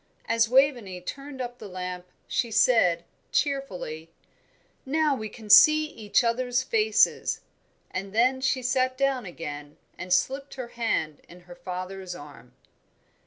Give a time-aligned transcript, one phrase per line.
[0.25, 4.09] As Waveney turned up the lamp she said, cheerfully,
[4.83, 7.41] "Now we can see each other's faces,"
[7.91, 12.55] and then she sat down again and slipped her hand in her father's arm.